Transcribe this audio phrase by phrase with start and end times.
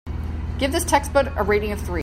[0.57, 1.99] Give this textbook a rating of three.